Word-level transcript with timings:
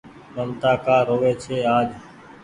ممتآ 0.35 0.71
ڪآ 0.85 0.97
رو 1.07 1.17
آج 1.77 1.89